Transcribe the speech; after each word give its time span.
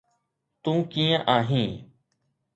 تون 0.63 0.77
ڪيئن 0.91 1.19
آهين؟ 1.35 1.71